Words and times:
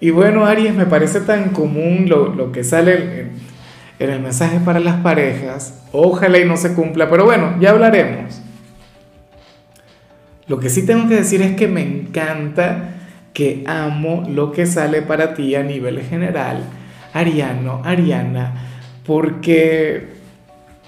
Y 0.00 0.10
bueno, 0.10 0.44
Aries, 0.44 0.74
me 0.74 0.86
parece 0.86 1.20
tan 1.20 1.50
común 1.50 2.06
lo, 2.08 2.52
que 2.52 2.64
sale 2.64 3.20
en, 3.20 3.30
en, 3.98 4.10
el 4.10 4.20
mensaje 4.20 4.60
para 4.60 4.78
las 4.78 4.96
parejas. 4.96 5.82
Ojalá 5.92 6.38
y 6.38 6.44
no 6.44 6.56
se 6.56 6.74
cumpla, 6.74 7.08
pero 7.08 7.24
bueno, 7.24 7.56
ya 7.60 7.70
hablaremos. 7.70 8.42
Lo 10.48 10.60
que 10.60 10.68
sí 10.68 10.84
tengo 10.84 11.08
que 11.08 11.16
decir 11.16 11.40
es 11.42 11.56
que 11.56 11.66
me 11.66 11.82
encanta, 11.82 12.90
que 13.32 13.64
amo 13.66 14.24
lo 14.28 14.52
que 14.52 14.66
sale 14.66 15.02
para 15.02 15.34
ti 15.34 15.54
a 15.54 15.62
nivel 15.62 16.00
general, 16.02 16.62
Ariano, 17.12 17.82
Ariana, 17.84 18.54
porque, 19.04 20.08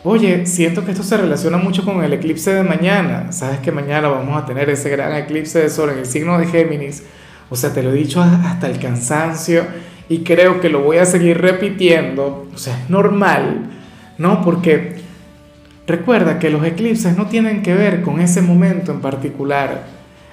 oye, 0.04 0.46
siento 0.46 0.84
que 0.84 0.92
esto 0.92 1.02
se 1.02 1.16
relaciona 1.16 1.56
mucho 1.56 1.84
con 1.84 2.04
el 2.04 2.12
eclipse 2.12 2.54
de 2.54 2.62
mañana. 2.62 3.32
Sabes 3.32 3.58
que 3.58 3.72
mañana 3.72 4.08
vamos 4.08 4.40
a 4.40 4.46
tener 4.46 4.70
ese 4.70 4.90
gran 4.90 5.14
eclipse 5.14 5.60
de 5.60 5.70
sol 5.70 5.90
en 5.90 5.98
el 5.98 6.06
signo 6.06 6.38
de 6.38 6.46
Géminis 6.46 7.02
o 7.50 7.56
sea, 7.56 7.72
te 7.72 7.82
lo 7.82 7.90
he 7.90 7.94
dicho 7.94 8.22
hasta 8.22 8.68
el 8.68 8.78
cansancio 8.78 9.64
y 10.08 10.18
creo 10.18 10.60
que 10.60 10.68
lo 10.68 10.82
voy 10.82 10.98
a 10.98 11.04
seguir 11.04 11.38
repitiendo. 11.38 12.48
O 12.54 12.58
sea, 12.58 12.78
es 12.78 12.90
normal, 12.90 13.70
¿no? 14.18 14.42
Porque 14.42 14.96
recuerda 15.86 16.38
que 16.38 16.50
los 16.50 16.64
eclipses 16.64 17.16
no 17.16 17.26
tienen 17.26 17.62
que 17.62 17.74
ver 17.74 18.02
con 18.02 18.20
ese 18.20 18.42
momento 18.42 18.92
en 18.92 19.00
particular. 19.00 19.86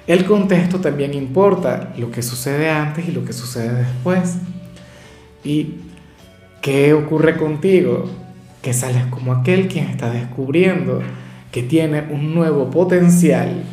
El 0.07 0.25
contexto 0.25 0.79
también 0.79 1.13
importa, 1.13 1.93
lo 1.97 2.11
que 2.11 2.21
sucede 2.21 2.69
antes 2.69 3.07
y 3.07 3.11
lo 3.11 3.25
que 3.25 3.33
sucede 3.33 3.73
después. 3.73 4.37
¿Y 5.43 5.75
qué 6.61 6.93
ocurre 6.93 7.37
contigo? 7.37 8.09
Que 8.61 8.73
sales 8.73 9.05
como 9.07 9.33
aquel 9.33 9.67
quien 9.67 9.85
está 9.87 10.09
descubriendo 10.11 11.01
que 11.55 11.63
tiene 11.63 12.01
un 12.09 12.35
nuevo 12.35 12.69
potencial, 12.69 13.63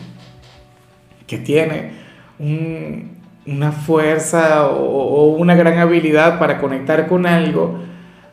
que 1.26 1.38
tiene 1.38 1.90
un, 2.38 3.21
una 3.46 3.72
fuerza 3.72 4.68
o, 4.68 5.26
una 5.36 5.54
gran 5.54 5.78
habilidad 5.78 6.38
para 6.38 6.58
conectar 6.58 7.08
con 7.08 7.26
algo, 7.26 7.80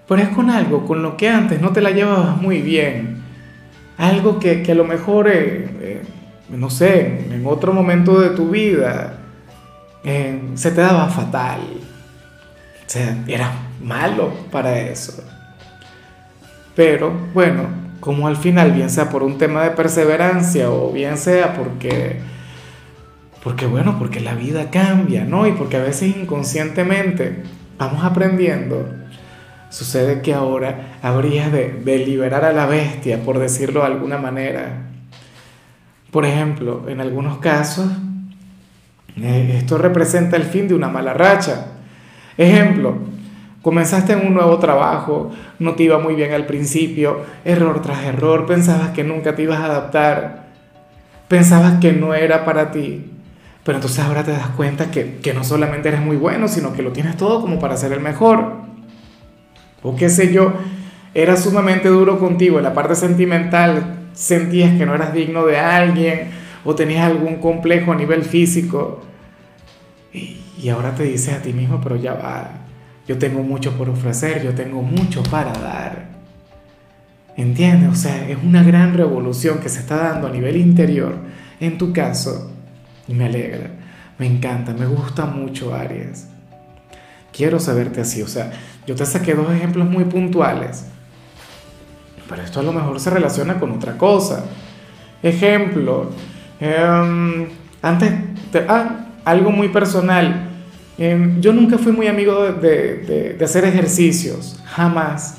pero 0.07 0.21
es 0.21 0.29
con 0.29 0.49
algo 0.49 0.85
con 0.85 1.01
lo 1.01 1.17
que 1.17 1.29
antes 1.29 1.61
no 1.61 1.71
te 1.71 1.81
la 1.81 1.91
llevabas 1.91 2.41
muy 2.41 2.61
bien. 2.61 3.23
Algo 3.97 4.39
que, 4.39 4.65
a 4.69 4.75
lo 4.75 4.85
mejor, 4.85 5.27
eh, 5.27 5.69
eh, 5.81 6.01
no 6.49 6.69
sé, 6.69 7.25
en 7.31 7.45
otro 7.45 7.73
momento 7.73 8.19
de 8.19 8.29
tu 8.29 8.49
vida 8.49 9.17
eh, 10.03 10.41
se 10.55 10.71
te 10.71 10.81
daba 10.81 11.07
fatal. 11.09 11.59
O 12.85 12.91
sea, 12.91 13.23
era 13.27 13.51
malo 13.83 14.31
para 14.51 14.79
eso. 14.79 15.23
Pero 16.75 17.11
bueno, 17.33 17.63
como 17.99 18.27
al 18.27 18.37
final, 18.37 18.71
bien 18.71 18.89
sea 18.89 19.09
por 19.09 19.23
un 19.23 19.37
tema 19.37 19.63
de 19.63 19.71
perseverancia 19.71 20.71
o 20.71 20.91
bien 20.91 21.17
sea 21.17 21.53
porque 21.53 22.19
porque 23.43 23.65
bueno, 23.65 23.97
porque 23.97 24.19
la 24.19 24.35
vida 24.35 24.69
cambia, 24.69 25.23
¿no? 25.23 25.47
Y 25.47 25.53
porque 25.53 25.77
a 25.77 25.83
veces 25.83 26.15
inconscientemente 26.15 27.43
vamos 27.77 28.03
aprendiendo. 28.03 28.85
Sucede 29.69 30.21
que 30.21 30.33
ahora 30.33 30.97
habría 31.01 31.49
de, 31.49 31.81
liberar 32.05 32.43
a 32.43 32.51
la 32.51 32.65
bestia, 32.65 33.21
por 33.23 33.39
decirlo 33.39 33.81
de 33.81 33.87
alguna 33.87 34.17
manera. 34.17 34.87
Por 36.11 36.25
ejemplo, 36.25 36.85
en 36.89 36.99
algunos 36.99 37.37
casos, 37.37 37.87
eh, 39.15 39.55
esto 39.57 39.77
representa 39.77 40.35
el 40.35 40.43
fin 40.43 40.67
de 40.67 40.73
una 40.73 40.89
mala 40.89 41.13
racha. 41.13 41.67
Ejemplo, 42.35 42.97
comenzaste 43.61 44.13
en 44.13 44.25
un 44.25 44.33
nuevo 44.33 44.57
trabajo, 44.57 45.31
no 45.59 45.75
te 45.75 45.83
iba 45.83 45.99
muy 45.99 46.15
bien 46.15 46.33
al 46.33 46.45
principio, 46.45 47.21
error 47.45 47.81
tras 47.81 48.03
error, 48.05 48.45
pensabas 48.47 48.89
que 48.89 49.03
nunca 49.03 49.35
te 49.35 49.43
ibas 49.43 49.59
a 49.59 49.65
adaptar, 49.65 50.47
pensabas 51.27 51.79
que 51.79 51.93
no 51.93 52.15
era 52.15 52.43
para 52.43 52.71
ti, 52.71 53.08
pero 53.69 53.77
entonces 53.77 54.03
ahora 54.03 54.23
te 54.23 54.31
das 54.31 54.47
cuenta 54.47 54.89
que, 54.89 55.31
no 55.35 55.43
solamente 55.43 55.89
eres 55.89 56.01
muy 56.01 56.17
bueno, 56.17 56.47
sino 56.47 56.73
que 56.73 56.81
lo 56.81 56.91
tienes 56.91 57.15
todo 57.17 57.39
como 57.39 57.59
para 57.59 57.77
ser 57.77 57.91
el 57.91 57.99
mejor. 57.99 58.53
O 59.83 59.95
qué 59.95 60.09
sé 60.09 60.33
yo, 60.33 60.53
era 61.13 61.37
sumamente 61.37 61.87
duro 61.87 62.17
contigo 62.17 62.57
en 62.57 62.63
la 62.63 62.73
parte 62.73 62.95
sentimental, 62.95 64.07
sentías 64.13 64.75
que 64.75 64.87
no 64.87 64.95
eras 64.95 65.13
digno 65.13 65.45
de 65.45 65.59
alguien 65.59 66.31
o 66.65 66.73
tenías 66.73 67.05
algún 67.05 67.35
complejo 67.35 67.91
a 67.91 67.95
nivel 67.95 68.23
físico. 68.23 69.03
Y, 70.11 70.41
y 70.59 70.69
ahora 70.69 70.95
te 70.95 71.03
dices 71.03 71.35
a 71.35 71.41
ti 71.43 71.53
mismo, 71.53 71.79
pero 71.79 71.95
ya 71.95 72.15
va, 72.15 72.49
yo 73.07 73.19
tengo 73.19 73.43
mucho 73.43 73.77
por 73.77 73.87
ofrecer, 73.87 74.43
yo 74.43 74.55
tengo 74.55 74.81
mucho 74.81 75.21
para 75.21 75.53
dar. 75.53 76.09
¿Entiendes? 77.37 77.91
O 77.91 77.95
sea, 77.95 78.27
es 78.27 78.39
una 78.43 78.63
gran 78.63 78.95
revolución 78.95 79.59
que 79.59 79.69
se 79.69 79.81
está 79.81 79.97
dando 79.97 80.25
a 80.25 80.31
nivel 80.31 80.57
interior. 80.57 81.13
En 81.59 81.77
tu 81.77 81.93
caso, 81.93 82.49
me 83.13 83.25
alegra, 83.25 83.71
me 84.17 84.27
encanta, 84.27 84.73
me 84.73 84.85
gusta 84.85 85.25
mucho 85.25 85.73
Aries. 85.73 86.27
Quiero 87.31 87.59
saberte 87.59 88.01
así, 88.01 88.21
o 88.21 88.27
sea, 88.27 88.51
yo 88.85 88.95
te 88.95 89.05
saqué 89.05 89.33
dos 89.33 89.51
ejemplos 89.51 89.89
muy 89.89 90.05
puntuales, 90.05 90.85
pero 92.27 92.41
esto 92.41 92.59
a 92.59 92.63
lo 92.63 92.71
mejor 92.71 92.99
se 92.99 93.09
relaciona 93.09 93.59
con 93.59 93.71
otra 93.71 93.97
cosa. 93.97 94.45
Ejemplo, 95.23 96.11
em, 96.59 97.47
antes, 97.81 98.13
ah, 98.67 99.07
algo 99.25 99.51
muy 99.51 99.69
personal. 99.69 100.49
Em, 100.97 101.39
yo 101.41 101.53
nunca 101.53 101.77
fui 101.77 101.91
muy 101.91 102.07
amigo 102.07 102.51
de, 102.51 103.35
de 103.37 103.45
hacer 103.45 103.63
ejercicios, 103.65 104.61
jamás. 104.65 105.37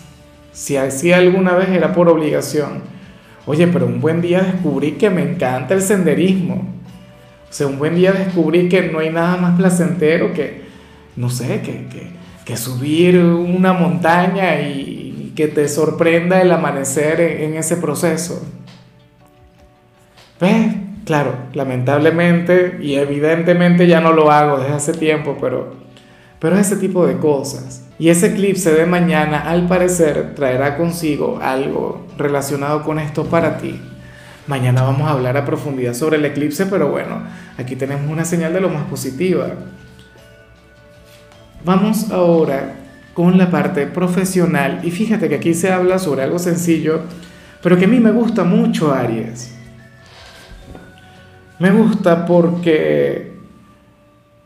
Si 0.53 0.77
hacía 0.77 1.19
alguna 1.19 1.55
vez 1.55 1.69
era 1.69 1.93
por 1.93 2.09
obligación. 2.09 2.83
Oye, 3.47 3.67
pero 3.69 3.87
un 3.87 4.01
buen 4.01 4.21
día 4.21 4.43
descubrí 4.43 4.93
que 4.93 5.11
me 5.11 5.23
encanta 5.23 5.75
el 5.75 5.83
senderismo. 5.83 6.80
O 7.51 7.53
sea, 7.53 7.67
un 7.67 7.79
buen 7.79 7.97
día 7.97 8.13
descubrí 8.13 8.69
que 8.69 8.83
no 8.83 9.01
hay 9.01 9.11
nada 9.11 9.37
más 9.37 9.59
placentero 9.59 10.33
que, 10.33 10.63
no 11.17 11.29
sé, 11.31 11.61
que, 11.63 11.87
que, 12.45 12.57
subir 12.57 13.17
una 13.19 13.73
montaña 13.73 14.61
y 14.61 15.33
que 15.37 15.49
te 15.49 15.69
sorprenda 15.69 16.41
el 16.43 16.53
amanecer 16.53 17.21
en, 17.21 17.55
ese 17.55 17.77
proceso. 17.77 18.43
¿Ves? 20.41 20.75
Claro, 21.05 21.35
lamentablemente 21.55 22.79
y 22.81 22.95
evidentemente 22.95 23.87
ya 23.87 24.01
no 24.01 24.13
lo 24.13 24.31
hago 24.31 24.59
desde 24.59 24.75
hace 24.75 24.93
tiempo, 24.93 25.37
pero, 25.41 25.75
pero 26.39 26.59
ese 26.59 26.77
tipo 26.77 27.07
de 27.07 27.19
cosas. 27.19 27.87
Y 27.99 28.11
ese 28.11 28.29
eclipse 28.29 28.73
de 28.73 28.87
mañana, 28.87 29.41
al 29.51 29.67
parecer, 29.67 30.35
traerá 30.35 30.77
consigo 30.77 31.39
algo 31.43 32.07
relacionado 32.17 32.83
con 32.83 32.99
esto 32.99 33.25
para 33.25 33.59
ti. 33.59 33.81
Mañana 34.51 34.83
vamos 34.83 35.09
a 35.09 35.13
hablar 35.13 35.37
a 35.37 35.45
profundidad 35.45 35.95
sobre 35.95 36.17
el 36.17 36.25
eclipse, 36.25 36.67
pero 36.67 36.91
bueno, 36.91 37.23
aquí 37.57 37.77
tenemos 37.77 38.11
una 38.11 38.25
señal 38.25 38.53
de 38.53 38.61
lo 38.61 38.69
más 38.69 38.83
positiva. 38.87 39.47
Vamos 41.65 42.11
ahora 42.11 42.75
con 43.15 43.39
la 43.39 43.49
parte 43.49 43.87
profesional 43.87 44.81
y 44.83 44.91
fíjate 44.91 45.29
que 45.29 45.37
aquí 45.37 45.55
se 45.55 45.71
habla 45.71 46.01
sobre 46.01 46.25
algo 46.25 46.41
sencillo, 46.41 47.03
pero 47.63 47.79
que 47.79 47.85
a 47.85 47.87
mí 47.87 48.01
me 48.01 48.11
gusta 48.11 48.43
mucho, 48.43 48.93
Aries. 48.93 49.55
Me 51.61 51.71
gusta 51.71 52.27
porque 52.27 53.35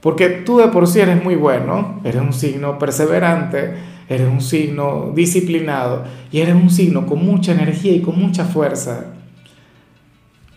porque 0.03 0.29
tú 0.45 0.59
de 0.59 0.69
por 0.69 0.87
sí 0.87 1.01
eres 1.01 1.25
muy 1.25 1.35
bueno, 1.35 2.03
eres 2.05 2.21
un 2.21 2.35
signo 2.35 2.79
perseverante, 2.79 3.73
eres 4.07 4.29
un 4.29 4.43
signo 4.43 5.13
disciplinado 5.15 6.05
y 6.31 6.41
eres 6.41 6.57
un 6.57 6.69
signo 6.69 7.07
con 7.07 7.25
mucha 7.25 7.53
energía 7.53 7.93
y 7.93 8.03
con 8.03 8.19
mucha 8.19 8.45
fuerza. 8.45 9.14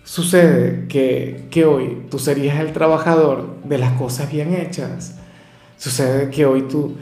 Sucede 0.07 0.87
que, 0.87 1.65
hoy 1.65 2.03
tú 2.09 2.17
serías 2.17 2.61
el 2.61 2.71
trabajador 2.71 3.57
de 3.65 3.77
las 3.77 3.91
cosas 3.91 4.31
bien 4.31 4.53
hechas. 4.53 5.19
Sucede 5.75 6.29
que 6.29 6.45
hoy 6.45 6.61
tú 6.61 6.95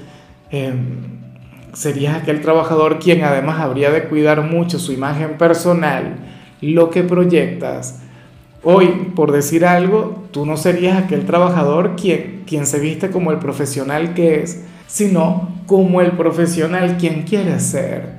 em, 0.49 1.03
serías 1.73 2.15
aquel 2.15 2.41
trabajador 2.41 2.97
quien 2.97 3.23
además 3.23 3.59
habría 3.59 3.91
de 3.91 4.05
cuidar 4.05 4.41
mucho 4.41 4.79
su 4.79 4.91
imagen 4.91 5.37
personal, 5.37 6.15
lo 6.61 6.89
que 6.89 7.03
proyectas. 7.03 7.99
Hoy, 8.63 9.11
por 9.15 9.31
decir 9.31 9.67
algo, 9.67 10.23
tú 10.31 10.47
no 10.47 10.57
serías 10.57 10.97
aquel 10.97 11.27
trabajador 11.27 11.95
quien, 11.95 12.41
quien 12.47 12.65
se 12.65 12.79
viste 12.79 13.11
como 13.11 13.29
el 13.29 13.37
profesional 13.37 14.15
que 14.15 14.41
es, 14.41 14.63
sino 14.87 15.61
como 15.67 16.01
el 16.01 16.13
profesional 16.13 16.97
quien 16.97 17.21
quiere 17.21 17.59
ser. 17.59 18.13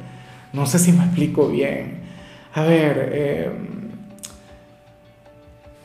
No 0.53 0.65
sé 0.65 0.79
si 0.79 0.93
me 0.93 1.03
explico 1.03 1.49
bien. 1.49 2.03
A 2.55 2.63
ver, 2.63 3.11
eh, 3.13 3.51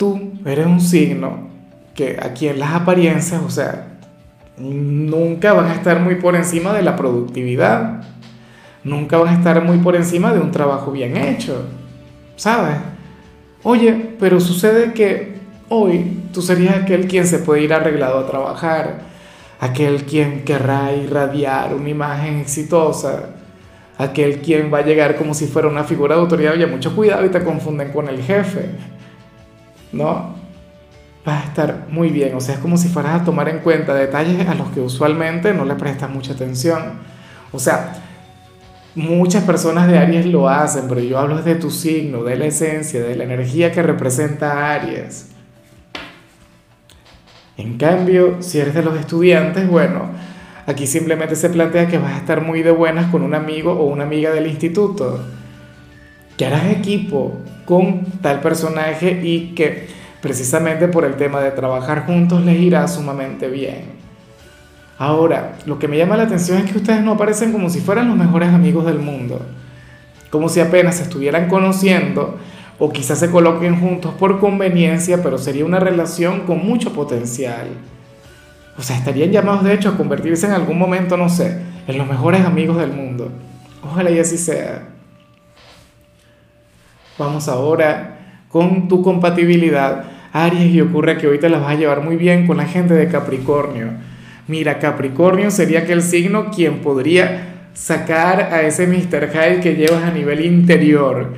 tú 0.01 0.31
eres 0.47 0.65
un 0.65 0.81
signo 0.81 1.49
que 1.93 2.17
aquí 2.19 2.47
en 2.47 2.57
las 2.57 2.73
apariencias, 2.73 3.39
o 3.45 3.51
sea, 3.51 3.99
nunca 4.57 5.53
van 5.53 5.67
a 5.67 5.75
estar 5.75 5.99
muy 5.99 6.15
por 6.15 6.35
encima 6.35 6.73
de 6.73 6.81
la 6.81 6.95
productividad, 6.95 8.01
nunca 8.83 9.19
van 9.19 9.27
a 9.27 9.37
estar 9.37 9.63
muy 9.63 9.77
por 9.77 9.95
encima 9.95 10.33
de 10.33 10.39
un 10.39 10.49
trabajo 10.49 10.91
bien 10.91 11.15
hecho, 11.15 11.67
¿sabes? 12.35 12.77
Oye, 13.61 14.15
pero 14.19 14.39
sucede 14.39 14.91
que 14.93 15.35
hoy 15.69 16.19
tú 16.33 16.41
serías 16.41 16.77
aquel 16.77 17.07
quien 17.07 17.27
se 17.27 17.37
puede 17.37 17.61
ir 17.61 17.71
arreglado 17.71 18.17
a 18.17 18.27
trabajar, 18.27 19.01
aquel 19.59 20.05
quien 20.05 20.43
querrá 20.43 20.93
irradiar 20.93 21.75
una 21.75 21.89
imagen 21.89 22.39
exitosa, 22.39 23.35
aquel 23.99 24.41
quien 24.41 24.73
va 24.73 24.79
a 24.79 24.83
llegar 24.83 25.15
como 25.15 25.35
si 25.35 25.45
fuera 25.45 25.67
una 25.67 25.83
figura 25.83 26.15
de 26.15 26.21
autoridad, 26.21 26.53
oye, 26.53 26.65
mucho 26.65 26.95
cuidado 26.95 27.23
y 27.23 27.29
te 27.29 27.43
confunden 27.43 27.91
con 27.91 28.09
el 28.09 28.23
jefe, 28.23 28.71
¿no? 29.91 30.35
Vas 31.25 31.43
a 31.43 31.47
estar 31.47 31.87
muy 31.89 32.09
bien, 32.09 32.35
o 32.35 32.41
sea, 32.41 32.55
es 32.55 32.61
como 32.61 32.77
si 32.77 32.87
fueras 32.89 33.21
a 33.21 33.23
tomar 33.23 33.47
en 33.49 33.59
cuenta 33.59 33.93
detalles 33.93 34.47
a 34.47 34.55
los 34.55 34.69
que 34.69 34.79
usualmente 34.79 35.53
no 35.53 35.65
le 35.65 35.75
prestas 35.75 36.09
mucha 36.09 36.33
atención. 36.33 36.93
O 37.51 37.59
sea, 37.59 37.93
muchas 38.95 39.43
personas 39.43 39.87
de 39.87 39.97
Aries 39.97 40.25
lo 40.25 40.49
hacen, 40.49 40.87
pero 40.87 41.01
yo 41.01 41.19
hablo 41.19 41.41
de 41.41 41.55
tu 41.55 41.69
signo, 41.69 42.23
de 42.23 42.35
la 42.35 42.45
esencia, 42.45 43.01
de 43.01 43.15
la 43.15 43.23
energía 43.23 43.71
que 43.71 43.83
representa 43.83 44.73
Aries. 44.73 45.29
En 47.57 47.77
cambio, 47.77 48.41
si 48.41 48.59
eres 48.59 48.73
de 48.73 48.81
los 48.81 48.97
estudiantes, 48.97 49.67
bueno, 49.67 50.09
aquí 50.65 50.87
simplemente 50.87 51.35
se 51.35 51.49
plantea 51.49 51.87
que 51.87 51.99
vas 51.99 52.13
a 52.13 52.17
estar 52.17 52.41
muy 52.41 52.63
de 52.63 52.71
buenas 52.71 53.11
con 53.11 53.21
un 53.21 53.35
amigo 53.35 53.73
o 53.73 53.85
una 53.85 54.03
amiga 54.03 54.31
del 54.31 54.47
instituto, 54.47 55.23
que 56.41 56.47
harás 56.47 56.71
equipo 56.71 57.37
con 57.65 58.03
tal 58.19 58.41
personaje 58.41 59.21
y 59.23 59.53
que 59.53 59.85
precisamente 60.23 60.87
por 60.87 61.05
el 61.05 61.13
tema 61.13 61.39
de 61.39 61.51
trabajar 61.51 62.07
juntos 62.07 62.43
les 62.43 62.59
irá 62.59 62.87
sumamente 62.87 63.47
bien. 63.47 63.83
Ahora, 64.97 65.59
lo 65.67 65.77
que 65.77 65.87
me 65.87 65.99
llama 65.99 66.17
la 66.17 66.23
atención 66.23 66.57
es 66.57 66.71
que 66.71 66.79
ustedes 66.79 67.03
no 67.03 67.11
aparecen 67.11 67.51
como 67.51 67.69
si 67.69 67.79
fueran 67.79 68.07
los 68.07 68.17
mejores 68.17 68.49
amigos 68.49 68.87
del 68.87 68.97
mundo, 68.97 69.39
como 70.31 70.49
si 70.49 70.59
apenas 70.59 70.95
se 70.95 71.03
estuvieran 71.03 71.47
conociendo 71.47 72.39
o 72.79 72.91
quizás 72.91 73.19
se 73.19 73.29
coloquen 73.29 73.79
juntos 73.79 74.11
por 74.15 74.39
conveniencia, 74.39 75.21
pero 75.21 75.37
sería 75.37 75.63
una 75.63 75.79
relación 75.79 76.47
con 76.47 76.65
mucho 76.65 76.91
potencial. 76.91 77.67
O 78.79 78.81
sea, 78.81 78.97
estarían 78.97 79.31
llamados 79.31 79.63
de 79.63 79.75
hecho 79.75 79.89
a 79.89 79.95
convertirse 79.95 80.47
en 80.47 80.53
algún 80.53 80.79
momento, 80.79 81.17
no 81.17 81.29
sé, 81.29 81.61
en 81.85 81.99
los 81.99 82.07
mejores 82.07 82.43
amigos 82.43 82.77
del 82.77 82.93
mundo. 82.93 83.29
Ojalá 83.83 84.09
y 84.09 84.17
así 84.17 84.39
sea. 84.39 84.90
Vamos 87.21 87.47
ahora 87.47 88.17
con 88.49 88.87
tu 88.87 89.03
compatibilidad. 89.03 90.05
Aries, 90.33 90.73
y 90.73 90.81
ocurre 90.81 91.17
que 91.17 91.27
hoy 91.27 91.39
te 91.39 91.49
las 91.49 91.61
vas 91.61 91.71
a 91.71 91.75
llevar 91.75 92.01
muy 92.01 92.15
bien 92.15 92.47
con 92.47 92.57
la 92.57 92.65
gente 92.65 92.95
de 92.95 93.07
Capricornio. 93.07 93.89
Mira, 94.47 94.79
Capricornio 94.79 95.51
sería 95.51 95.81
aquel 95.81 96.01
signo 96.01 96.49
quien 96.49 96.79
podría 96.79 97.69
sacar 97.73 98.41
a 98.51 98.61
ese 98.63 98.87
Mr. 98.87 99.29
Hyde 99.31 99.59
que 99.61 99.75
llevas 99.75 100.03
a 100.03 100.11
nivel 100.11 100.43
interior 100.43 101.29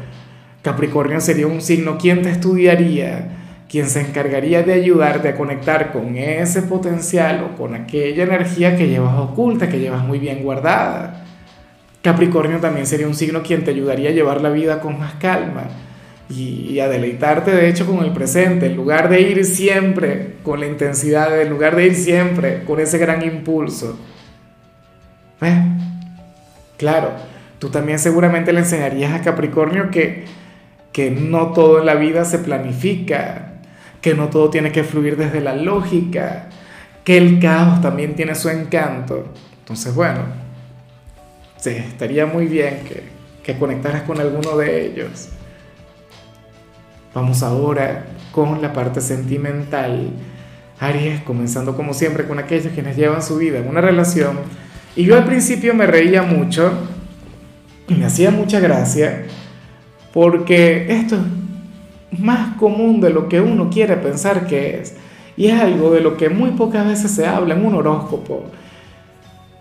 Capricornio 0.63 1.19
sería 1.19 1.45
un 1.45 1.61
signo 1.61 1.97
quien 1.97 2.21
te 2.21 2.29
estudiaría, 2.29 3.27
quien 3.69 3.89
se 3.89 3.99
encargaría 3.99 4.63
de 4.63 4.71
ayudarte 4.71 5.27
a 5.27 5.35
conectar 5.35 5.91
con 5.91 6.15
ese 6.15 6.61
potencial 6.61 7.43
o 7.43 7.57
con 7.57 7.75
aquella 7.75 8.23
energía 8.23 8.77
que 8.77 8.87
llevas 8.87 9.19
oculta, 9.19 9.67
que 9.67 9.81
llevas 9.81 10.05
muy 10.05 10.19
bien 10.19 10.41
guardada. 10.41 11.22
Capricornio 12.03 12.59
también 12.59 12.85
sería 12.85 13.07
un 13.07 13.15
signo 13.15 13.41
quien 13.41 13.63
te 13.63 13.71
ayudaría 13.71 14.09
a 14.09 14.13
llevar 14.13 14.41
la 14.41 14.51
vida 14.51 14.79
con 14.79 14.99
más 14.99 15.15
calma 15.15 15.63
y, 16.29 16.79
a 16.79 16.87
deleitarte 16.87 17.49
de 17.49 17.67
hecho 17.67 17.87
con 17.87 18.03
el 18.05 18.11
presente, 18.11 18.67
en 18.67 18.75
lugar 18.75 19.09
de 19.09 19.21
ir 19.21 19.43
siempre 19.45 20.35
con 20.43 20.59
la 20.59 20.67
intensidad, 20.67 21.41
en 21.41 21.49
lugar 21.49 21.75
de 21.75 21.87
ir 21.87 21.95
siempre 21.95 22.63
con 22.63 22.79
ese 22.79 22.99
gran 22.99 23.23
impulso. 23.23 23.97
¿Ves? 25.41 25.55
Claro, 26.77 27.11
tú 27.57 27.69
también 27.69 27.97
seguramente 27.97 28.53
le 28.53 28.59
enseñarías 28.59 29.13
a 29.13 29.21
Capricornio 29.21 29.89
que 29.89 30.25
que 30.93 31.09
no 31.09 31.51
todo 31.51 31.79
en 31.79 31.87
la 31.87 31.95
vida 31.95 32.23
se 32.23 32.37
planifica, 32.37 33.55
que 33.99 34.13
no 34.13 34.29
todo 34.29 34.49
tiene 34.51 34.71
que 34.71 34.83
fluir 34.83 35.17
desde 35.17 35.41
la 35.41 35.55
lógica, 35.55 36.49
que 37.03 37.17
el 37.17 37.39
caos 37.39 37.81
también 37.81 38.15
tiene 38.15 38.35
su 38.35 38.49
encanto. 38.49 39.33
Entonces, 39.59 39.93
bueno, 39.95 40.21
sí, 41.63 41.69
estaría 41.69 42.25
muy 42.25 42.47
bien 42.47 42.81
que, 42.87 43.03
que 43.41 43.57
conectaras 43.57 44.01
con 44.03 44.19
alguno 44.19 44.57
de 44.57 44.85
ellos. 44.85 45.29
Vamos 47.13 47.41
ahora 47.41 48.05
con 48.31 48.61
la 48.61 48.73
parte 48.73 48.99
sentimental. 48.99 50.09
Aries, 50.79 51.21
comenzando 51.21 51.77
como 51.77 51.93
siempre 51.93 52.27
con 52.27 52.39
aquellos 52.39 52.73
quienes 52.73 52.97
llevan 52.97 53.23
su 53.23 53.37
vida 53.37 53.59
en 53.59 53.69
una 53.69 53.79
relación. 53.79 54.39
Y 54.95 55.05
yo 55.05 55.15
al 55.15 55.23
principio 55.23 55.73
me 55.73 55.87
reía 55.87 56.23
mucho 56.23 56.73
y 57.87 57.93
me 57.93 58.05
hacía 58.05 58.31
mucha 58.31 58.59
gracia 58.59 59.25
porque 60.13 60.85
esto 60.89 61.17
es 62.11 62.19
más 62.19 62.55
común 62.57 62.99
de 62.99 63.09
lo 63.09 63.29
que 63.29 63.39
uno 63.39 63.69
quiere 63.69 63.95
pensar 63.97 64.45
que 64.45 64.79
es, 64.79 64.95
y 65.35 65.47
es 65.47 65.59
algo 65.59 65.91
de 65.91 66.01
lo 66.01 66.17
que 66.17 66.29
muy 66.29 66.51
pocas 66.51 66.85
veces 66.85 67.11
se 67.11 67.25
habla 67.25 67.55
en 67.55 67.65
un 67.65 67.73
horóscopo. 67.73 68.45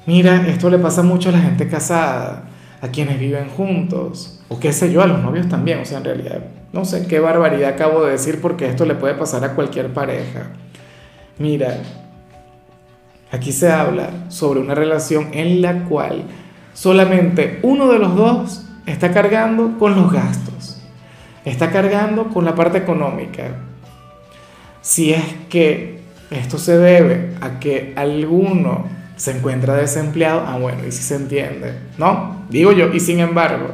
Mira, 0.07 0.49
esto 0.49 0.69
le 0.69 0.79
pasa 0.79 1.03
mucho 1.03 1.29
a 1.29 1.33
la 1.33 1.41
gente 1.41 1.69
casada, 1.69 2.45
a 2.81 2.89
quienes 2.89 3.21
viven 3.21 3.49
juntos, 3.49 4.41
o 4.49 4.59
qué 4.59 4.73
sé 4.73 4.93
yo, 4.93 5.01
a 5.01 5.07
los 5.07 5.23
novios 5.23 5.49
también, 5.49 5.79
o 5.79 5.85
sea, 5.85 5.99
en 5.99 6.05
realidad, 6.05 6.41
no 6.73 6.85
sé 6.85 7.07
qué 7.07 7.21
barbaridad 7.21 7.71
acabo 7.71 8.05
de 8.05 8.13
decir 8.13 8.41
porque 8.41 8.67
esto 8.67 8.85
le 8.85 8.97
puede 8.97 9.15
pasar 9.15 9.45
a 9.45 9.55
cualquier 9.55 9.93
pareja. 9.93 10.49
Mira, 11.39 11.79
aquí 13.31 13.53
se 13.53 13.71
habla 13.71 14.11
sobre 14.29 14.59
una 14.59 14.75
relación 14.75 15.29
en 15.33 15.63
la 15.63 15.85
cual 15.85 16.25
solamente 16.75 17.61
uno 17.63 17.87
de 17.93 17.99
los 18.01 18.17
dos 18.17 18.67
está 18.87 19.13
cargando 19.13 19.79
con 19.79 19.95
los 19.95 20.13
gastos, 20.13 20.83
está 21.45 21.71
cargando 21.71 22.29
con 22.29 22.45
la 22.45 22.57
parte 22.57 22.79
económica. 22.79 23.45
Si 24.81 25.13
es 25.13 25.25
que 25.49 26.01
esto 26.33 26.59
se 26.59 26.77
debe 26.77 27.35
a 27.41 27.61
que 27.61 27.93
alguno 27.95 29.02
se 29.23 29.31
encuentra 29.31 29.77
desempleado, 29.77 30.43
ah 30.45 30.59
bueno, 30.59 30.85
y 30.85 30.91
si 30.91 31.01
se 31.01 31.15
entiende, 31.15 31.79
¿no? 31.97 32.45
Digo 32.51 32.73
yo, 32.73 32.93
y 32.93 32.99
sin 32.99 33.21
embargo, 33.21 33.69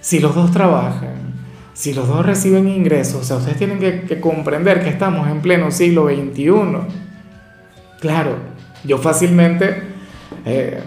si 0.00 0.18
los 0.18 0.34
dos 0.34 0.50
trabajan, 0.50 1.32
si 1.72 1.94
los 1.94 2.08
dos 2.08 2.26
reciben 2.26 2.66
ingresos, 2.66 3.20
o 3.20 3.22
sea, 3.22 3.36
ustedes 3.36 3.56
tienen 3.56 3.78
que, 3.78 4.18
comprender 4.18 4.82
que 4.82 4.88
estamos 4.88 5.28
en 5.28 5.42
pleno 5.42 5.70
siglo 5.70 6.08
XXI. 6.08 6.48
Claro, 8.00 8.32
yo 8.82 8.98
fácilmente... 8.98 9.80
Eh, 10.44 10.80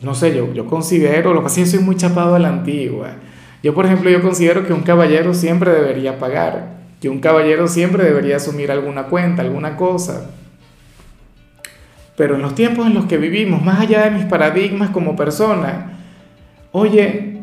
no 0.00 0.16
sé, 0.16 0.34
yo, 0.34 0.52
yo 0.52 0.66
considero, 0.66 1.34
lo 1.34 1.38
que 1.38 1.44
pasa 1.44 1.60
es 1.60 1.70
que 1.70 1.76
soy 1.76 1.84
muy 1.84 1.94
chapado 1.94 2.34
a 2.34 2.40
la 2.40 2.48
antigua. 2.48 3.12
Yo, 3.62 3.74
por 3.74 3.86
ejemplo, 3.86 4.10
yo 4.10 4.20
considero 4.22 4.66
que 4.66 4.72
un 4.72 4.82
caballero 4.82 5.32
siempre 5.32 5.70
debería 5.70 6.18
pagar, 6.18 6.78
que 7.00 7.08
un 7.08 7.20
caballero 7.20 7.68
siempre 7.68 8.02
debería 8.02 8.38
asumir 8.38 8.72
alguna 8.72 9.04
cuenta, 9.04 9.42
alguna 9.42 9.76
cosa. 9.76 10.32
Pero 12.16 12.36
en 12.36 12.42
los 12.42 12.54
tiempos 12.54 12.86
en 12.86 12.94
los 12.94 13.06
que 13.06 13.18
vivimos, 13.18 13.62
más 13.62 13.80
allá 13.80 14.04
de 14.04 14.10
mis 14.10 14.24
paradigmas 14.24 14.90
como 14.90 15.16
persona, 15.16 15.98
oye, 16.70 17.40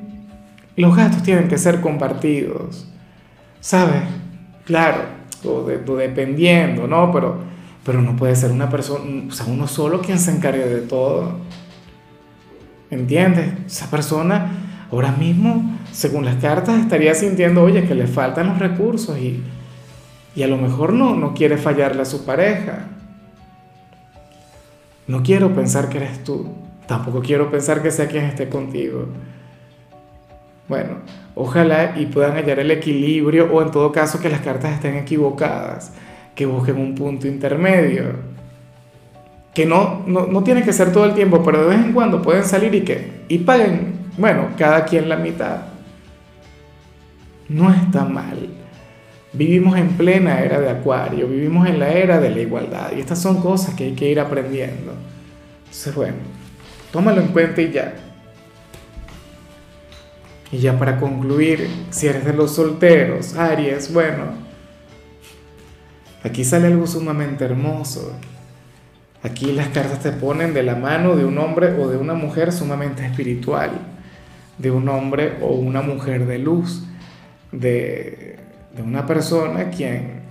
los 0.77 0.95
gastos 0.95 1.23
tienen 1.23 1.47
que 1.47 1.57
ser 1.57 1.81
compartidos, 1.81 2.87
¿sabes? 3.59 4.03
Claro, 4.65 4.99
o, 5.43 5.63
dependiendo, 5.63 6.87
¿no? 6.87 7.11
Pero, 7.11 7.39
pero 7.83 8.01
no 8.01 8.15
puede 8.15 8.35
ser 8.35 8.51
una 8.51 8.69
persona, 8.69 9.23
o 9.27 9.31
sea, 9.31 9.45
uno 9.47 9.67
solo 9.67 10.01
quien 10.01 10.19
se 10.19 10.31
encargue 10.31 10.65
de 10.65 10.81
todo. 10.81 11.33
¿Entiendes? 12.89 13.53
Esa 13.65 13.89
persona 13.89 14.51
ahora 14.91 15.11
mismo, 15.11 15.77
según 15.91 16.25
las 16.25 16.35
cartas, 16.35 16.79
estaría 16.79 17.13
sintiendo, 17.13 17.63
oye, 17.63 17.85
que 17.85 17.95
le 17.95 18.07
faltan 18.07 18.47
los 18.47 18.59
recursos 18.59 19.17
y, 19.17 19.41
y 20.35 20.43
a 20.43 20.47
lo 20.47 20.57
mejor 20.57 20.93
no, 20.93 21.15
no 21.15 21.33
quiere 21.33 21.57
fallarle 21.57 22.01
a 22.01 22.05
su 22.05 22.25
pareja. 22.25 22.87
No 25.11 25.23
quiero 25.23 25.53
pensar 25.53 25.89
que 25.89 25.97
eres 25.97 26.23
tú, 26.23 26.47
tampoco 26.87 27.19
quiero 27.21 27.51
pensar 27.51 27.83
que 27.83 27.91
sea 27.91 28.07
quien 28.07 28.23
esté 28.23 28.47
contigo. 28.47 29.07
Bueno, 30.69 30.99
ojalá 31.35 31.95
y 31.97 32.05
puedan 32.05 32.37
hallar 32.37 32.59
el 32.59 32.71
equilibrio 32.71 33.51
o 33.51 33.61
en 33.61 33.71
todo 33.71 33.91
caso 33.91 34.21
que 34.21 34.29
las 34.29 34.39
cartas 34.39 34.71
estén 34.71 34.95
equivocadas, 34.95 35.91
que 36.33 36.45
busquen 36.45 36.77
un 36.77 36.95
punto 36.95 37.27
intermedio 37.27 38.31
que 39.53 39.65
no, 39.65 40.03
no, 40.07 40.43
tiene 40.45 40.63
que 40.63 40.71
ser 40.71 40.93
todo 40.93 41.03
el 41.03 41.13
tiempo, 41.13 41.43
pero 41.43 41.63
de 41.63 41.75
vez 41.75 41.85
en 41.85 41.91
cuando 41.91 42.21
pueden 42.21 42.45
salir 42.45 42.73
y 42.73 42.85
que, 42.85 43.25
y 43.27 43.39
paguen, 43.39 43.95
bueno, 44.17 44.47
cada 44.57 44.85
quien 44.85 45.09
la 45.09 45.17
mitad. 45.17 45.57
No 47.49 47.69
está 47.69 48.05
mal. 48.05 48.60
Vivimos 49.33 49.77
en 49.77 49.89
plena 49.89 50.41
era 50.41 50.59
de 50.59 50.69
Acuario, 50.69 51.27
vivimos 51.27 51.67
en 51.67 51.79
la 51.79 51.89
era 51.89 52.19
de 52.19 52.29
la 52.29 52.41
igualdad 52.41 52.91
y 52.95 52.99
estas 52.99 53.21
son 53.21 53.41
cosas 53.41 53.75
que 53.75 53.85
hay 53.85 53.93
que 53.93 54.09
ir 54.09 54.19
aprendiendo. 54.19 54.93
Entonces, 55.59 55.95
bueno, 55.95 56.17
tómalo 56.91 57.21
en 57.21 57.27
cuenta 57.29 57.61
y 57.61 57.71
ya. 57.71 57.93
Y 60.51 60.57
ya 60.57 60.77
para 60.77 60.99
concluir, 60.99 61.69
si 61.91 62.07
eres 62.07 62.25
de 62.25 62.33
los 62.33 62.55
solteros, 62.55 63.35
Aries, 63.37 63.93
bueno, 63.93 64.23
aquí 66.23 66.43
sale 66.43 66.67
algo 66.67 66.85
sumamente 66.85 67.45
hermoso 67.45 68.13
Aquí 69.23 69.51
las 69.51 69.67
cartas 69.67 69.99
te 69.99 70.11
ponen 70.11 70.53
de 70.53 70.63
la 70.63 70.75
mano 70.75 71.15
de 71.15 71.25
un 71.25 71.37
hombre 71.37 71.79
o 71.79 71.87
de 71.87 71.97
una 71.97 72.15
mujer 72.15 72.51
sumamente 72.51 73.05
espiritual, 73.05 73.69
de 74.57 74.71
un 74.71 74.89
hombre 74.89 75.37
o 75.41 75.53
una 75.53 75.83
mujer 75.83 76.25
de 76.25 76.39
luz, 76.39 76.87
de, 77.51 78.39
de 78.75 78.81
una 78.81 79.05
persona 79.05 79.69
quien, 79.69 80.21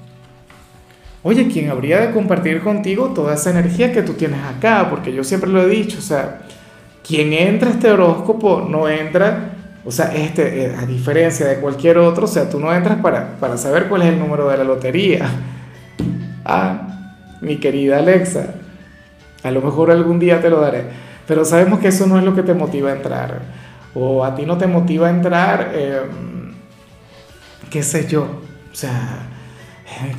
oye, 1.23 1.49
quien 1.49 1.71
habría 1.71 2.01
de 2.01 2.13
compartir 2.13 2.61
contigo 2.61 3.09
toda 3.15 3.35
esa 3.35 3.51
energía 3.51 3.93
que 3.93 4.03
tú 4.03 4.15
tienes 4.15 4.41
acá, 4.45 4.89
porque 4.91 5.13
yo 5.13 5.25
siempre 5.25 5.51
lo 5.51 5.63
he 5.63 5.69
dicho, 5.69 5.99
o 5.99 6.03
sea, 6.03 6.43
quien 7.07 7.33
entra 7.33 7.71
a 7.71 7.73
este 7.73 7.91
horóscopo 7.91 8.67
no 8.69 8.89
entra, 8.89 9.53
o 9.85 9.91
sea, 9.91 10.15
este, 10.15 10.65
eh, 10.65 10.77
a 10.79 10.87
diferencia 10.87 11.47
de 11.47 11.57
cualquier 11.57 11.99
otro, 11.99 12.25
o 12.25 12.29
sea, 12.29 12.49
tú 12.49 12.61
no 12.61 12.73
entras 12.73 12.99
para, 13.01 13.39
para 13.39 13.57
saber 13.57 13.89
cuál 13.89 14.03
es 14.03 14.09
el 14.09 14.19
número 14.19 14.49
de 14.49 14.57
la 14.57 14.65
lotería. 14.65 15.29
Ah, 16.43 16.91
mi 17.43 17.59
querida 17.59 17.99
Alexa, 17.99 18.55
a 19.43 19.51
lo 19.51 19.61
mejor 19.61 19.91
algún 19.91 20.19
día 20.19 20.41
te 20.41 20.51
lo 20.51 20.61
daré. 20.61 20.85
Pero 21.27 21.45
sabemos 21.45 21.79
que 21.79 21.89
eso 21.89 22.07
no 22.07 22.19
es 22.19 22.25
lo 22.25 22.35
que 22.35 22.43
te 22.43 22.55
motiva 22.55 22.91
a 22.91 22.97
entrar. 22.97 23.41
O 23.95 24.25
a 24.25 24.35
ti 24.35 24.47
no 24.47 24.59
te 24.59 24.67
motiva 24.67 25.09
a 25.09 25.11
entrar, 25.11 25.73
em, 25.75 26.30
qué 27.71 27.83
sé 27.83 28.07
yo. 28.09 28.23
O 28.73 28.75
sea, 28.75 29.29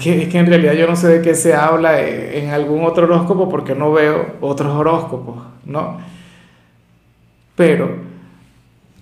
que, 0.02 0.28
que 0.28 0.38
en 0.38 0.46
realidad 0.48 0.74
yo 0.74 0.88
no 0.88 0.96
sé 0.96 1.08
de 1.08 1.22
qué 1.22 1.36
se 1.36 1.54
habla 1.54 2.02
en 2.02 2.50
algún 2.50 2.84
otro 2.84 3.06
horóscopo 3.06 3.50
porque 3.50 3.76
no 3.76 3.92
veo 3.92 4.38
otros 4.42 4.74
horóscopos, 4.74 5.44
¿no? 5.66 6.00
Pero 7.56 8.12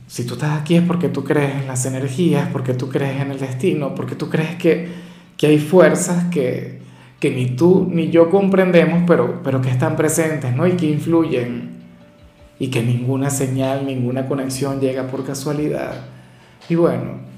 si 0.07 0.25
tú 0.25 0.33
estás 0.33 0.59
aquí 0.59 0.75
es 0.75 0.83
porque 0.83 1.09
tú 1.09 1.23
crees 1.23 1.55
en 1.55 1.67
las 1.67 1.85
energías, 1.85 2.49
porque 2.51 2.73
tú 2.73 2.89
crees 2.89 3.21
en 3.21 3.31
el 3.31 3.39
destino, 3.39 3.93
porque 3.95 4.15
tú 4.15 4.29
crees 4.29 4.55
que, 4.55 4.89
que 5.37 5.47
hay 5.47 5.59
fuerzas 5.59 6.25
que, 6.25 6.79
que 7.19 7.31
ni 7.31 7.47
tú 7.55 7.87
ni 7.89 8.09
yo 8.09 8.29
comprendemos, 8.29 9.03
pero, 9.05 9.41
pero 9.43 9.61
que 9.61 9.69
están 9.69 9.95
presentes, 9.95 10.55
¿no? 10.55 10.65
Y 10.65 10.71
que 10.73 10.87
influyen. 10.87 11.77
Y 12.57 12.69
que 12.69 12.83
ninguna 12.83 13.29
señal, 13.29 13.85
ninguna 13.85 14.27
conexión 14.27 14.81
llega 14.81 15.07
por 15.07 15.25
casualidad. 15.25 16.07
Y 16.67 16.75
bueno, 16.75 17.28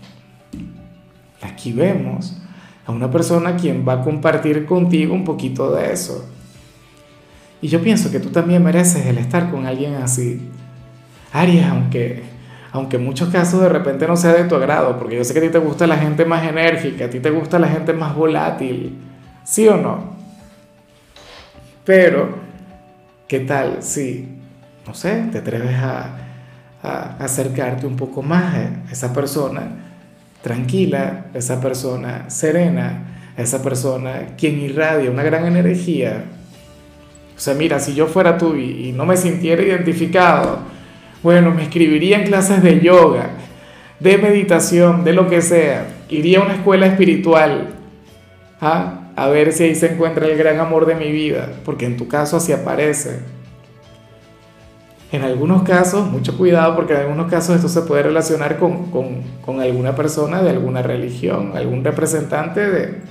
aquí 1.41 1.73
vemos 1.73 2.37
a 2.85 2.91
una 2.91 3.09
persona 3.09 3.55
quien 3.55 3.87
va 3.87 3.93
a 3.93 4.01
compartir 4.01 4.65
contigo 4.65 5.13
un 5.13 5.23
poquito 5.23 5.73
de 5.73 5.91
eso. 5.91 6.27
Y 7.61 7.67
yo 7.67 7.81
pienso 7.81 8.11
que 8.11 8.19
tú 8.19 8.29
también 8.29 8.63
mereces 8.63 9.05
el 9.05 9.17
estar 9.17 9.51
con 9.51 9.65
alguien 9.65 9.95
así. 9.95 10.49
Aries, 11.31 11.65
aunque, 11.65 12.23
aunque 12.71 12.97
en 12.97 13.05
muchos 13.05 13.29
casos 13.29 13.61
de 13.61 13.69
repente 13.69 14.07
no 14.07 14.17
sea 14.17 14.33
de 14.33 14.45
tu 14.45 14.55
agrado, 14.55 14.97
porque 14.97 15.17
yo 15.17 15.23
sé 15.23 15.33
que 15.33 15.39
a 15.39 15.43
ti 15.43 15.49
te 15.49 15.59
gusta 15.59 15.85
la 15.85 15.97
gente 15.97 16.25
más 16.25 16.43
enérgica, 16.43 17.05
a 17.05 17.09
ti 17.09 17.19
te 17.19 17.29
gusta 17.29 17.59
la 17.59 17.67
gente 17.67 17.93
más 17.93 18.15
volátil, 18.15 18.97
¿Sí 19.43 19.67
o 19.67 19.75
no? 19.75 20.15
Pero, 21.83 22.29
¿qué 23.27 23.39
tal 23.39 23.81
si, 23.81 24.27
no 24.85 24.93
sé, 24.93 25.27
te 25.31 25.39
atreves 25.39 25.75
a, 25.77 26.17
acercarte 27.19 27.85
un 27.85 27.95
poco 27.95 28.23
más 28.23 28.55
a 28.55 28.91
esa 28.91 29.13
persona 29.13 29.90
tranquila, 30.41 31.27
esa 31.33 31.61
persona 31.61 32.29
serena, 32.29 33.33
esa 33.37 33.61
persona 33.61 34.35
quien 34.37 34.59
irradia 34.59 35.11
una 35.11 35.23
gran 35.23 35.45
energía? 35.45 36.23
O 37.35 37.39
sea, 37.39 37.53
mira, 37.53 37.79
si 37.79 37.95
yo 37.95 38.07
fuera 38.07 38.37
tú 38.37 38.55
y, 38.55 38.89
y 38.89 38.91
no 38.91 39.05
me 39.05 39.17
sintiera 39.17 39.63
identificado, 39.63 40.59
bueno, 41.23 41.51
me 41.51 41.63
escribiría 41.63 42.17
en 42.17 42.25
clases 42.25 42.63
de 42.63 42.79
yoga, 42.79 43.29
de 43.99 44.17
meditación, 44.17 45.03
de 45.03 45.13
lo 45.13 45.29
que 45.29 45.41
sea, 45.41 45.87
iría 46.09 46.39
a 46.39 46.43
una 46.43 46.55
escuela 46.55 46.87
espiritual, 46.87 47.69
¿ah? 48.59 49.11
a 49.15 49.27
ver 49.27 49.53
si 49.53 49.63
ahí 49.63 49.75
se 49.75 49.93
encuentra 49.93 50.25
el 50.27 50.37
gran 50.37 50.59
amor 50.59 50.85
de 50.85 50.95
mi 50.95 51.11
vida, 51.11 51.49
porque 51.63 51.85
en 51.85 51.97
tu 51.97 52.07
caso 52.07 52.37
así 52.37 52.51
aparece. 52.51 53.19
En 55.11 55.23
algunos 55.23 55.63
casos, 55.63 56.09
mucho 56.09 56.37
cuidado, 56.37 56.75
porque 56.75 56.93
en 56.93 57.01
algunos 57.01 57.29
casos 57.29 57.55
esto 57.55 57.67
se 57.67 57.81
puede 57.81 58.03
relacionar 58.03 58.57
con, 58.57 58.89
con, 58.91 59.21
con 59.45 59.59
alguna 59.59 59.95
persona 59.95 60.41
de 60.41 60.51
alguna 60.51 60.81
religión, 60.81 61.51
algún 61.55 61.83
representante 61.83 62.61
de, 62.69 63.01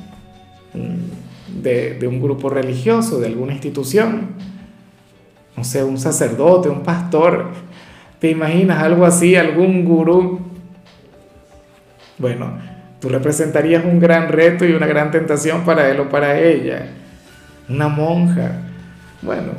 de, 1.63 1.95
de 1.95 2.07
un 2.07 2.23
grupo 2.23 2.49
religioso, 2.49 3.21
de 3.21 3.27
alguna 3.27 3.53
institución. 3.53 4.29
No 5.57 5.65
sé, 5.65 5.85
un 5.85 5.99
sacerdote, 5.99 6.71
un 6.71 6.83
pastor. 6.83 7.49
¿Te 8.19 8.31
imaginas 8.31 8.83
algo 8.83 9.05
así, 9.05 9.37
algún 9.37 9.85
gurú? 9.85 10.41
Bueno, 12.17 12.53
Tú 13.01 13.09
representarías 13.09 13.83
un 13.85 13.99
gran 13.99 14.29
reto 14.29 14.67
y 14.67 14.73
una 14.73 14.87
gran 14.87 15.11
tentación 15.11 15.65
para 15.65 15.89
él 15.89 16.01
o 16.01 16.09
para 16.11 16.39
ella. 16.39 16.87
Una 17.69 17.89
monja. 17.89 18.61
Bueno, 19.23 19.53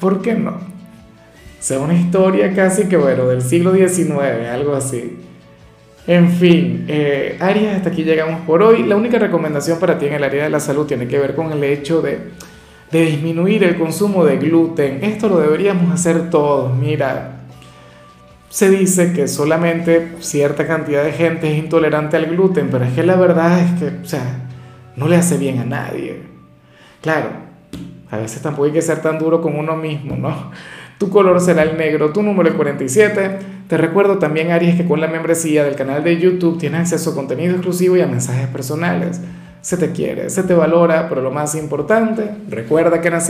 ¿por 0.00 0.22
qué 0.22 0.34
no? 0.34 0.58
Sea, 1.60 1.80
una 1.80 1.94
historia 1.94 2.54
casi 2.54 2.84
que, 2.84 2.96
bueno, 2.96 3.26
del 3.26 3.42
siglo 3.42 3.74
XIX, 3.74 4.48
algo 4.50 4.74
así. 4.74 5.18
En 6.06 6.30
fin, 6.30 6.86
eh, 6.88 7.36
Aries, 7.40 7.76
hasta 7.76 7.90
aquí 7.90 8.04
llegamos 8.04 8.40
por 8.46 8.62
hoy. 8.62 8.84
La 8.84 8.96
única 8.96 9.18
recomendación 9.18 9.78
para 9.78 9.98
ti 9.98 10.06
en 10.06 10.14
el 10.14 10.24
área 10.24 10.44
de 10.44 10.50
la 10.50 10.60
salud 10.60 10.86
tiene 10.86 11.06
que 11.06 11.18
ver 11.18 11.34
con 11.34 11.52
el 11.52 11.62
hecho 11.64 12.00
de, 12.00 12.18
de 12.90 13.00
disminuir 13.02 13.64
el 13.64 13.76
consumo 13.76 14.24
de 14.24 14.38
gluten. 14.38 15.00
Esto 15.02 15.28
lo 15.28 15.38
deberíamos 15.38 15.92
hacer 15.92 16.30
todos. 16.30 16.74
Mira, 16.76 17.40
se 18.48 18.70
dice 18.70 19.12
que 19.12 19.28
solamente 19.28 20.14
cierta 20.20 20.66
cantidad 20.66 21.04
de 21.04 21.12
gente 21.12 21.52
es 21.52 21.58
intolerante 21.58 22.16
al 22.16 22.26
gluten, 22.26 22.68
pero 22.70 22.84
es 22.84 22.92
que 22.94 23.02
la 23.02 23.16
verdad 23.16 23.60
es 23.60 23.78
que, 23.78 23.86
o 24.02 24.06
sea, 24.06 24.48
no 24.96 25.08
le 25.08 25.16
hace 25.16 25.36
bien 25.36 25.58
a 25.58 25.64
nadie. 25.64 26.22
Claro, 27.02 27.28
a 28.10 28.16
veces 28.16 28.40
tampoco 28.40 28.64
hay 28.64 28.72
que 28.72 28.82
ser 28.82 29.02
tan 29.02 29.18
duro 29.18 29.42
con 29.42 29.56
uno 29.56 29.76
mismo, 29.76 30.16
¿no? 30.16 30.50
Tu 30.98 31.08
color 31.10 31.40
será 31.40 31.62
el 31.62 31.78
negro, 31.78 32.12
tu 32.12 32.22
número 32.22 32.48
el 32.48 32.56
47. 32.56 33.38
Te 33.68 33.76
recuerdo 33.76 34.18
también, 34.18 34.50
Aries, 34.50 34.76
que 34.76 34.84
con 34.84 35.00
la 35.00 35.06
membresía 35.06 35.62
del 35.62 35.76
canal 35.76 36.02
de 36.02 36.18
YouTube 36.18 36.58
tienes 36.58 36.80
acceso 36.80 37.10
a 37.10 37.14
contenido 37.14 37.52
exclusivo 37.52 37.96
y 37.96 38.00
a 38.00 38.08
mensajes 38.08 38.48
personales. 38.48 39.20
Se 39.60 39.76
te 39.76 39.92
quiere, 39.92 40.28
se 40.30 40.42
te 40.42 40.54
valora, 40.54 41.08
pero 41.08 41.20
lo 41.20 41.30
más 41.30 41.54
importante, 41.54 42.30
recuerda 42.48 43.00
que 43.00 43.10
nací 43.10 43.26